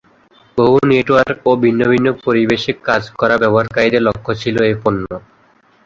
বহু 0.57 0.77
নেটওয়ার্ক 0.91 1.37
ও 1.45 1.51
ভিন্ন 1.63 1.81
ভিন্ন 1.91 2.07
পরিবেশে 2.25 2.71
কাজ 2.87 3.03
করা 3.19 3.35
ব্যবহারকারীদের 3.37 4.05
লক্ষ্য 4.07 4.31
ছিলো 4.41 4.59
এ 4.65 4.73
পণ্য। 4.83 5.05